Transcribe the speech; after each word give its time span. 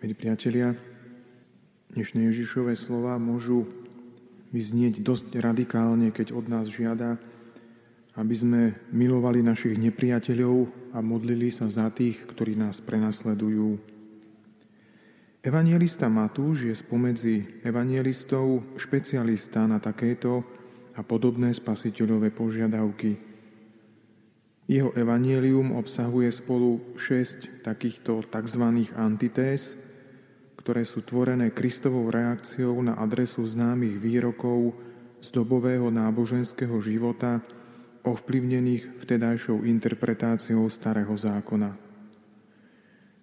Milí 0.00 0.16
priatelia, 0.16 0.72
dnešné 1.92 2.32
Ježišové 2.32 2.72
slova 2.72 3.20
môžu 3.20 3.68
vyznieť 4.48 5.04
dosť 5.04 5.36
radikálne, 5.44 6.08
keď 6.08 6.32
od 6.32 6.48
nás 6.48 6.72
žiada, 6.72 7.20
aby 8.16 8.32
sme 8.32 8.60
milovali 8.96 9.44
našich 9.44 9.76
nepriateľov 9.76 10.72
a 10.96 11.04
modlili 11.04 11.52
sa 11.52 11.68
za 11.68 11.92
tých, 11.92 12.16
ktorí 12.32 12.56
nás 12.56 12.80
prenasledujú. 12.80 13.76
Evangelista 15.44 16.08
Matúš 16.08 16.72
je 16.72 16.74
spomedzi 16.80 17.60
evangelistov 17.60 18.80
špecialista 18.80 19.68
na 19.68 19.84
takéto 19.84 20.40
a 20.96 21.04
podobné 21.04 21.52
spasiteľové 21.52 22.32
požiadavky. 22.32 23.20
Jeho 24.64 24.96
evanielium 24.96 25.76
obsahuje 25.76 26.32
spolu 26.32 26.96
šesť 26.96 27.68
takýchto 27.68 28.24
tzv. 28.32 28.64
antitéz, 28.96 29.89
ktoré 30.60 30.84
sú 30.84 31.00
tvorené 31.00 31.48
Kristovou 31.48 32.12
reakciou 32.12 32.76
na 32.84 33.00
adresu 33.00 33.40
známych 33.48 33.96
výrokov 33.96 34.76
z 35.24 35.32
dobového 35.32 35.88
náboženského 35.88 36.76
života, 36.84 37.40
ovplyvnených 38.04 39.00
vtedajšou 39.00 39.64
interpretáciou 39.64 40.68
Starého 40.68 41.12
zákona. 41.12 41.72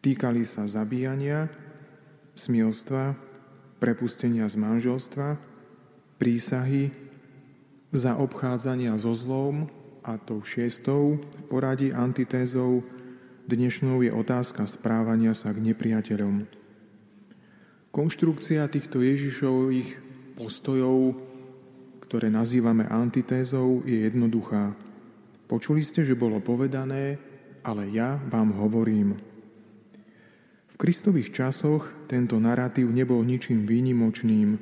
Týkali 0.02 0.46
sa 0.46 0.66
zabíjania, 0.66 1.50
smilstva, 2.38 3.18
prepustenia 3.82 4.46
z 4.50 4.56
manželstva, 4.58 5.38
prísahy, 6.22 6.94
zaobchádzania 7.94 8.98
so 8.98 9.14
zlom 9.14 9.70
a 10.06 10.18
tou 10.22 10.42
šiestou 10.46 11.22
poradí 11.50 11.94
antitézou 11.94 12.86
dnešnou 13.48 14.04
je 14.06 14.12
otázka 14.12 14.68
správania 14.70 15.32
sa 15.34 15.56
k 15.56 15.64
nepriateľom. 15.72 16.67
Konštrukcia 17.98 18.62
týchto 18.70 19.02
Ježišových 19.02 19.98
postojov, 20.38 21.18
ktoré 22.06 22.30
nazývame 22.30 22.86
antitézou, 22.86 23.82
je 23.90 24.06
jednoduchá. 24.06 24.78
Počuli 25.50 25.82
ste, 25.82 26.06
že 26.06 26.14
bolo 26.14 26.38
povedané, 26.38 27.18
ale 27.66 27.90
ja 27.90 28.22
vám 28.30 28.54
hovorím. 28.54 29.18
V 30.70 30.76
Kristových 30.78 31.34
časoch 31.34 31.90
tento 32.06 32.38
narratív 32.38 32.94
nebol 32.94 33.26
ničím 33.26 33.66
výnimočným. 33.66 34.62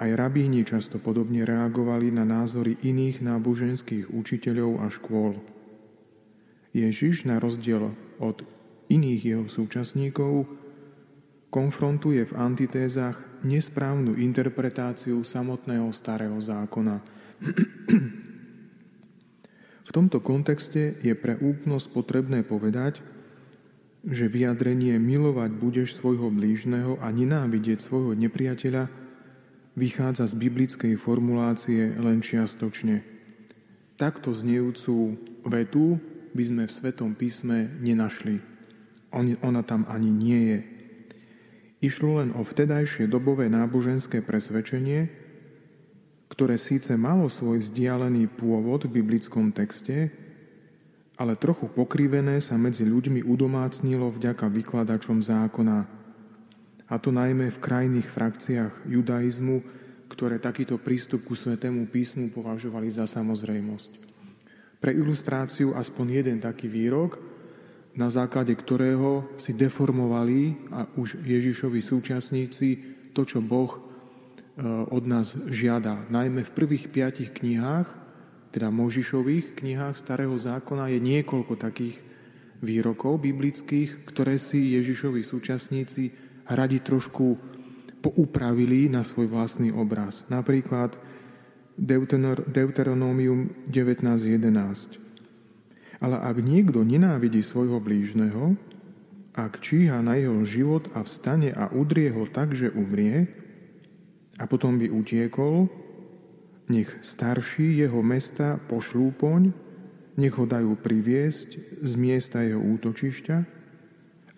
Aj 0.00 0.08
rabíni 0.16 0.64
často 0.64 0.96
podobne 0.96 1.44
reagovali 1.44 2.08
na 2.08 2.24
názory 2.24 2.80
iných 2.80 3.28
náboženských 3.28 4.08
učiteľov 4.08 4.80
a 4.80 4.88
škôl. 4.88 5.36
Ježiš, 6.72 7.28
na 7.28 7.44
rozdiel 7.44 7.92
od 8.16 8.40
iných 8.88 9.36
jeho 9.36 9.44
súčasníkov, 9.52 10.48
konfrontuje 11.48 12.28
v 12.28 12.36
antitézach 12.36 13.16
nesprávnu 13.44 14.20
interpretáciu 14.20 15.24
samotného 15.24 15.88
starého 15.96 16.36
zákona. 16.36 17.00
v 19.88 19.90
tomto 19.90 20.20
kontexte 20.20 21.00
je 21.00 21.14
pre 21.16 21.40
úplnosť 21.40 21.86
potrebné 21.94 22.44
povedať, 22.44 23.00
že 24.04 24.30
vyjadrenie 24.30 24.98
milovať 25.00 25.50
budeš 25.56 25.98
svojho 25.98 26.30
blížneho 26.30 27.00
a 27.02 27.10
nenávidieť 27.10 27.82
svojho 27.82 28.14
nepriateľa 28.14 28.86
vychádza 29.74 30.26
z 30.26 30.34
biblickej 30.34 30.94
formulácie 30.98 31.94
len 31.98 32.22
čiastočne. 32.22 33.02
Takto 33.98 34.30
znejúcu 34.30 35.18
vetu 35.46 35.98
by 36.34 36.44
sme 36.46 36.62
v 36.66 36.74
Svetom 36.74 37.14
písme 37.18 37.70
nenašli. 37.82 38.38
Ona 39.14 39.62
tam 39.66 39.86
ani 39.90 40.10
nie 40.10 40.40
je. 40.54 40.77
Išlo 41.78 42.18
len 42.18 42.34
o 42.34 42.42
vtedajšie 42.42 43.06
dobové 43.06 43.46
náboženské 43.46 44.18
presvedčenie, 44.18 45.06
ktoré 46.26 46.58
síce 46.58 46.94
malo 46.98 47.30
svoj 47.30 47.62
vzdialený 47.62 48.26
pôvod 48.34 48.86
v 48.86 48.98
biblickom 48.98 49.54
texte, 49.54 50.10
ale 51.18 51.38
trochu 51.38 51.70
pokrivené 51.70 52.38
sa 52.42 52.58
medzi 52.58 52.86
ľuďmi 52.86 53.26
udomácnilo 53.26 54.10
vďaka 54.10 54.46
vykladačom 54.50 55.22
zákona, 55.22 55.98
a 56.88 56.96
to 56.96 57.12
najmä 57.12 57.52
v 57.52 57.62
krajných 57.62 58.08
frakciách 58.08 58.88
judaizmu, 58.88 59.60
ktoré 60.08 60.40
takýto 60.40 60.80
prístup 60.80 61.20
ku 61.28 61.36
Svetému 61.36 61.84
písmu 61.92 62.32
považovali 62.32 62.88
za 62.88 63.04
samozrejmosť. 63.04 63.90
Pre 64.80 64.90
ilustráciu 64.96 65.76
aspoň 65.76 66.06
jeden 66.24 66.38
taký 66.40 66.64
výrok, 66.64 67.20
na 67.98 68.06
základe 68.14 68.54
ktorého 68.54 69.26
si 69.34 69.50
deformovali 69.50 70.70
a 70.70 70.86
už 70.94 71.18
Ježišovi 71.18 71.82
súčasníci 71.82 72.68
to, 73.10 73.26
čo 73.26 73.42
Boh 73.42 73.74
e, 73.74 73.78
od 74.86 75.02
nás 75.02 75.34
žiada. 75.50 76.06
Najmä 76.06 76.46
v 76.46 76.54
prvých 76.54 76.86
piatich 76.94 77.34
knihách, 77.34 77.90
teda 78.54 78.70
Možišových 78.70 79.58
knihách 79.58 79.98
Starého 79.98 80.38
zákona 80.38 80.94
je 80.94 81.02
niekoľko 81.02 81.58
takých 81.58 81.98
výrokov 82.62 83.18
biblických, 83.18 84.06
ktoré 84.06 84.38
si 84.38 84.78
Ježišovi 84.78 85.26
súčasníci 85.26 86.14
radi 86.46 86.78
trošku 86.78 87.34
poupravili 87.98 88.86
na 88.86 89.02
svoj 89.02 89.26
vlastný 89.26 89.74
obraz. 89.74 90.22
Napríklad 90.30 90.94
Deuteronomium 92.46 93.50
19.11. 93.66 95.07
Ale 95.98 96.16
ak 96.18 96.38
niekto 96.38 96.86
nenávidí 96.86 97.42
svojho 97.42 97.82
blížneho, 97.82 98.54
ak 99.34 99.62
číha 99.62 100.02
na 100.02 100.18
jeho 100.18 100.42
život 100.46 100.90
a 100.94 101.02
vstane 101.02 101.54
a 101.54 101.70
udrie 101.70 102.10
ho 102.10 102.26
tak, 102.26 102.54
že 102.54 102.70
umrie, 102.70 103.30
a 104.38 104.46
potom 104.46 104.78
by 104.78 104.86
utiekol, 104.86 105.66
nech 106.70 106.90
starší 107.02 107.82
jeho 107.82 107.98
mesta 108.06 108.62
pošlú 108.70 109.10
poň, 109.18 109.50
nech 110.18 110.34
ho 110.34 110.46
dajú 110.46 110.78
priviesť 110.78 111.82
z 111.82 111.92
miesta 111.98 112.42
jeho 112.42 112.62
útočišťa 112.62 113.36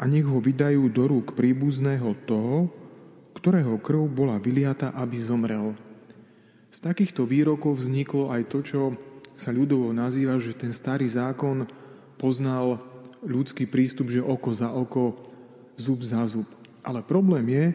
a 0.00 0.02
nech 0.08 0.24
ho 0.24 0.40
vydajú 0.40 0.88
do 0.88 1.04
rúk 1.08 1.36
príbuzného 1.36 2.16
toho, 2.24 2.68
ktorého 3.36 3.76
krv 3.80 4.08
bola 4.08 4.36
vyliata, 4.40 4.92
aby 4.96 5.16
zomrel. 5.20 5.76
Z 6.70 6.84
takýchto 6.84 7.24
výrokov 7.24 7.80
vzniklo 7.80 8.32
aj 8.32 8.42
to, 8.48 8.58
čo 8.64 8.80
sa 9.40 9.50
ľudovo 9.56 9.96
nazýva, 9.96 10.36
že 10.36 10.52
ten 10.52 10.76
starý 10.76 11.08
zákon 11.08 11.64
poznal 12.20 12.76
ľudský 13.24 13.64
prístup, 13.64 14.12
že 14.12 14.20
oko 14.20 14.52
za 14.52 14.68
oko, 14.68 15.16
zub 15.80 16.04
za 16.04 16.28
zub. 16.28 16.44
Ale 16.84 17.00
problém 17.00 17.48
je, 17.48 17.66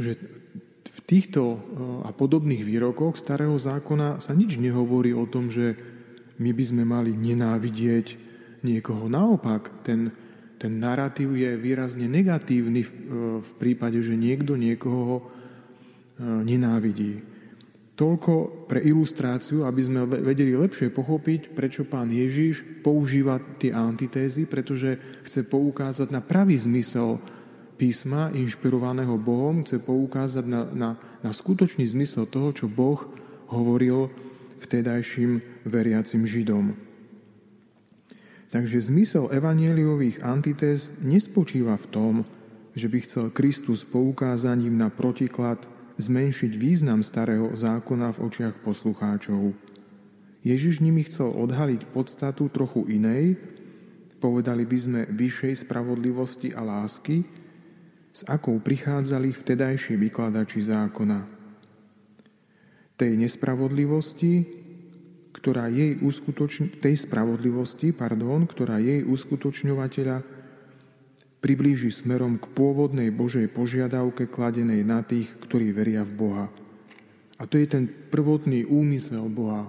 že 0.00 0.12
v 0.88 1.00
týchto 1.04 1.42
e, 1.44 1.56
a 2.08 2.10
podobných 2.16 2.64
výrokoch 2.64 3.20
starého 3.20 3.56
zákona 3.56 4.24
sa 4.24 4.32
nič 4.32 4.56
nehovorí 4.56 5.12
o 5.12 5.28
tom, 5.28 5.52
že 5.52 5.76
my 6.40 6.50
by 6.52 6.64
sme 6.64 6.82
mali 6.88 7.12
nenávidieť 7.12 8.16
niekoho. 8.64 9.08
Naopak, 9.08 9.84
ten, 9.84 10.12
ten 10.56 10.80
narratív 10.80 11.36
je 11.36 11.56
výrazne 11.60 12.08
negatívny 12.08 12.80
v, 12.84 12.92
e, 12.92 13.00
v 13.40 13.50
prípade, 13.60 14.00
že 14.00 14.16
niekto 14.16 14.56
niekoho 14.56 15.20
e, 15.20 15.22
nenávidí. 16.24 17.31
Toľko 17.92 18.64
pre 18.72 18.80
ilustráciu, 18.80 19.68
aby 19.68 19.80
sme 19.84 20.08
vedeli 20.08 20.56
lepšie 20.56 20.88
pochopiť, 20.88 21.52
prečo 21.52 21.84
pán 21.84 22.08
Ježiš 22.08 22.64
používa 22.80 23.36
tie 23.60 23.68
antitézy, 23.76 24.48
pretože 24.48 24.96
chce 25.28 25.44
poukázať 25.44 26.08
na 26.08 26.24
pravý 26.24 26.56
zmysel 26.56 27.20
písma, 27.76 28.32
inšpirovaného 28.32 29.20
Bohom, 29.20 29.60
chce 29.60 29.76
poukázať 29.76 30.44
na, 30.48 30.62
na, 30.72 30.90
na 31.20 31.30
skutočný 31.36 31.84
zmysel 31.84 32.24
toho, 32.24 32.56
čo 32.56 32.64
Boh 32.64 33.04
hovoril 33.52 34.08
vtedajším 34.64 35.44
veriacim 35.68 36.24
Židom. 36.24 36.72
Takže 38.52 38.84
zmysel 38.84 39.32
evanieliových 39.32 40.24
antitéz 40.24 40.92
nespočíva 41.00 41.76
v 41.76 41.86
tom, 41.88 42.14
že 42.72 42.88
by 42.88 42.98
chcel 43.04 43.24
Kristus 43.32 43.84
poukázaním 43.84 44.76
na 44.76 44.88
protiklad 44.88 45.60
zmenšiť 45.98 46.52
význam 46.56 47.04
starého 47.04 47.52
zákona 47.52 48.16
v 48.16 48.22
očiach 48.28 48.56
poslucháčov. 48.64 49.52
Ježiš 50.42 50.82
nimi 50.82 51.06
chcel 51.06 51.30
odhaliť 51.30 51.86
podstatu 51.94 52.50
trochu 52.50 52.88
inej, 52.90 53.38
povedali 54.18 54.66
by 54.66 54.78
sme 54.78 55.00
vyššej 55.10 55.66
spravodlivosti 55.66 56.54
a 56.54 56.62
lásky, 56.62 57.22
s 58.12 58.22
akou 58.28 58.60
prichádzali 58.60 59.32
vtedajší 59.32 59.96
vykladači 59.96 60.60
zákona. 60.60 61.24
Tej 63.00 63.12
nespravodlivosti, 63.16 64.44
ktorá 65.32 65.72
jej 65.72 65.96
uskutočň, 65.98 66.78
tej 66.78 66.94
spravodlivosti, 67.02 67.90
pardon, 67.90 68.44
ktorá 68.44 68.78
jej 68.78 69.00
uskutočňovateľa 69.02 70.41
priblíži 71.42 71.90
smerom 71.90 72.38
k 72.38 72.46
pôvodnej 72.54 73.10
Božej 73.10 73.50
požiadavke 73.50 74.30
kladenej 74.30 74.86
na 74.86 75.02
tých, 75.02 75.26
ktorí 75.42 75.74
veria 75.74 76.06
v 76.06 76.14
Boha. 76.14 76.46
A 77.36 77.42
to 77.50 77.58
je 77.58 77.66
ten 77.66 77.90
prvotný 77.90 78.62
úmysel 78.62 79.26
Boha, 79.26 79.66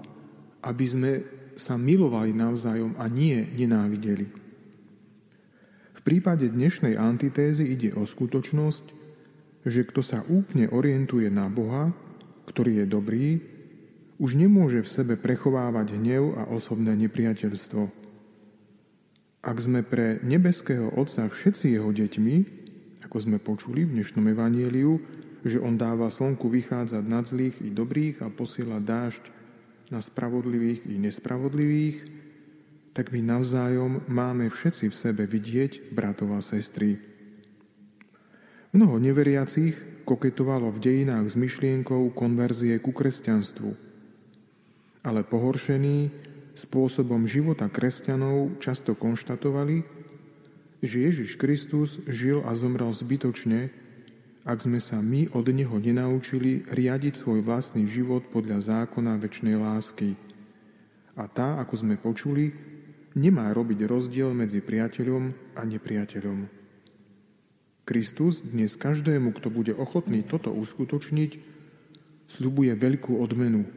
aby 0.61 0.85
sme 0.85 1.11
sa 1.57 1.73
milovali 1.73 2.29
navzájom 2.29 2.93
a 3.01 3.09
nie 3.09 3.41
nenávideli. 3.57 4.29
V 5.97 6.01
prípade 6.05 6.45
dnešnej 6.45 6.93
antitézy 6.93 7.65
ide 7.65 7.89
o 7.97 8.05
skutočnosť, 8.05 8.85
že 9.65 9.81
kto 9.89 10.05
sa 10.05 10.21
úplne 10.29 10.69
orientuje 10.69 11.25
na 11.33 11.49
Boha, 11.49 11.89
ktorý 12.45 12.83
je 12.83 12.85
dobrý, 12.85 13.27
už 14.21 14.37
nemôže 14.37 14.85
v 14.85 14.93
sebe 14.93 15.13
prechovávať 15.17 15.97
hnev 15.97 16.37
a 16.37 16.53
osobné 16.53 16.93
nepriateľstvo. 16.93 18.02
Ak 19.43 19.59
sme 19.59 19.83
pre 19.83 20.23
nebeského 20.23 20.87
Otca 20.95 21.27
všetci 21.27 21.75
jeho 21.75 21.91
deťmi, 21.91 22.35
ako 23.03 23.17
sme 23.19 23.43
počuli 23.43 23.83
v 23.83 23.99
dnešnom 23.99 24.23
evanieliu, 24.31 25.03
že 25.43 25.59
on 25.59 25.75
dáva 25.75 26.07
slnku 26.07 26.47
vychádzať 26.47 27.03
nad 27.03 27.27
zlých 27.27 27.59
i 27.59 27.67
dobrých 27.67 28.23
a 28.23 28.31
posiela 28.31 28.79
dážď 28.79 29.19
na 29.91 29.99
spravodlivých 29.99 30.87
i 30.87 30.95
nespravodlivých, 30.95 31.97
tak 32.95 33.11
my 33.11 33.19
navzájom 33.19 34.07
máme 34.07 34.47
všetci 34.47 34.87
v 34.87 34.95
sebe 34.95 35.27
vidieť 35.27 35.91
bratov 35.91 36.39
a 36.39 36.41
sestry. 36.41 36.95
Mnoho 38.71 38.95
neveriacich 38.95 40.07
koketovalo 40.07 40.71
v 40.71 40.79
dejinách 40.79 41.27
s 41.27 41.35
myšlienkou 41.35 42.15
konverzie 42.15 42.79
ku 42.79 42.95
kresťanstvu. 42.95 43.75
Ale 45.03 45.27
pohoršení 45.27 46.31
spôsobom 46.53 47.25
života 47.25 47.65
kresťanov 47.69 48.61
často 48.61 48.93
konštatovali, 48.93 49.85
že 50.83 51.05
Ježiš 51.09 51.39
Kristus 51.39 51.97
žil 52.05 52.43
a 52.45 52.53
zomrel 52.53 52.91
zbytočne, 52.91 53.71
ak 54.43 54.59
sme 54.59 54.83
sa 54.83 54.99
my 54.99 55.31
od 55.31 55.47
Neho 55.47 55.79
nenaučili 55.79 56.67
riadiť 56.67 57.15
svoj 57.15 57.39
vlastný 57.47 57.87
život 57.87 58.27
podľa 58.27 58.59
zákona 58.59 59.15
väčšnej 59.15 59.55
lásky. 59.55 60.19
A 61.15 61.29
tá, 61.31 61.61
ako 61.63 61.73
sme 61.79 61.95
počuli, 61.95 62.51
nemá 63.15 63.47
robiť 63.55 63.87
rozdiel 63.87 64.35
medzi 64.35 64.59
priateľom 64.59 65.55
a 65.55 65.61
nepriateľom. 65.63 66.63
Kristus 67.83 68.43
dnes 68.43 68.75
každému, 68.79 69.35
kto 69.35 69.47
bude 69.51 69.71
ochotný 69.75 70.23
toto 70.23 70.51
uskutočniť, 70.51 71.31
slubuje 72.31 72.71
veľkú 72.75 73.19
odmenu. 73.19 73.67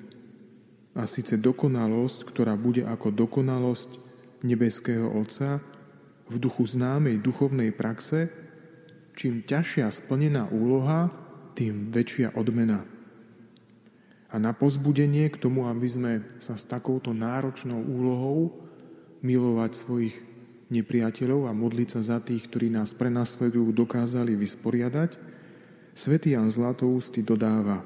A 0.97 1.05
síce 1.05 1.37
dokonalosť, 1.37 2.25
ktorá 2.25 2.57
bude 2.57 2.83
ako 2.89 3.13
dokonalosť 3.13 4.01
nebeského 4.41 5.13
Otca 5.13 5.61
v 6.27 6.37
duchu 6.41 6.65
známej 6.65 7.21
duchovnej 7.21 7.71
praxe, 7.71 8.33
Čím 9.17 9.49
ťažšia 9.49 9.89
splnená 9.89 10.53
úloha, 10.53 11.09
tým 11.57 11.89
väčšia 11.89 12.37
odmena. 12.37 12.85
A 14.29 14.37
na 14.37 14.53
pozbudenie 14.53 15.33
k 15.33 15.41
tomu, 15.41 15.65
aby 15.65 15.89
sme 15.89 16.13
sa 16.37 16.61
s 16.61 16.69
takouto 16.69 17.17
náročnou 17.17 17.81
úlohou 17.81 18.53
milovať 19.25 19.73
svojich 19.73 20.17
nepriateľov 20.69 21.49
a 21.49 21.57
modliť 21.57 21.89
sa 21.97 22.01
za 22.05 22.19
tých, 22.21 22.45
ktorí 22.45 22.69
nás 22.69 22.93
prenasledujú, 22.93 23.73
dokázali 23.73 24.37
vysporiadať, 24.37 25.17
svätý 25.97 26.37
Jan 26.37 26.53
Zlatoústy 26.53 27.25
dodáva, 27.25 27.81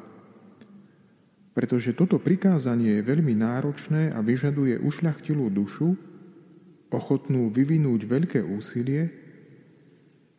pretože 1.61 1.93
toto 1.93 2.17
prikázanie 2.17 2.97
je 2.97 3.05
veľmi 3.05 3.37
náročné 3.37 4.17
a 4.17 4.25
vyžaduje 4.25 4.81
ušľachtilú 4.81 5.53
dušu, 5.53 5.93
ochotnú 6.89 7.53
vyvinúť 7.53 8.01
veľké 8.09 8.41
úsilie, 8.41 9.13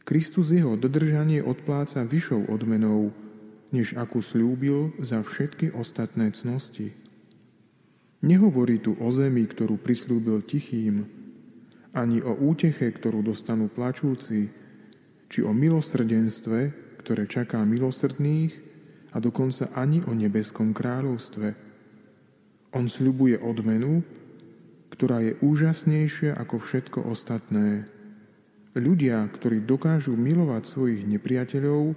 Kristus 0.02 0.50
jeho 0.50 0.74
dodržanie 0.74 1.46
odpláca 1.46 2.02
vyššou 2.02 2.50
odmenou, 2.50 3.14
než 3.70 3.94
akú 4.02 4.26
slúbil 4.26 4.98
za 4.98 5.22
všetky 5.22 5.78
ostatné 5.78 6.34
cnosti. 6.34 6.90
Nehovorí 8.26 8.82
tu 8.82 8.98
o 8.98 9.08
zemi, 9.14 9.46
ktorú 9.46 9.78
prislúbil 9.78 10.42
tichým, 10.42 11.06
ani 11.94 12.18
o 12.26 12.34
úteche, 12.34 12.90
ktorú 12.90 13.22
dostanú 13.22 13.70
plačúci, 13.70 14.50
či 15.30 15.40
o 15.46 15.54
milosrdenstve, 15.54 16.74
ktoré 17.06 17.30
čaká 17.30 17.62
milosrdných, 17.62 18.71
a 19.12 19.18
dokonca 19.20 19.72
ani 19.76 20.00
o 20.08 20.16
nebeskom 20.16 20.72
kráľovstve. 20.72 21.48
On 22.72 22.88
sľubuje 22.88 23.36
odmenu, 23.44 24.00
ktorá 24.96 25.20
je 25.20 25.36
úžasnejšia 25.44 26.36
ako 26.40 26.56
všetko 26.64 27.00
ostatné. 27.12 27.84
Ľudia, 28.72 29.28
ktorí 29.28 29.68
dokážu 29.68 30.16
milovať 30.16 30.64
svojich 30.64 31.04
nepriateľov, 31.04 31.92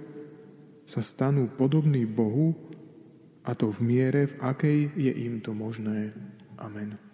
sa 0.85 1.01
stanú 1.01 1.47
podobní 1.47 2.03
Bohu, 2.03 2.51
a 3.45 3.53
to 3.53 3.69
v 3.69 3.79
miere, 3.85 4.25
v 4.25 4.35
akej 4.41 4.79
je 4.97 5.11
im 5.13 5.37
to 5.39 5.53
možné. 5.53 6.11
Amen. 6.57 7.04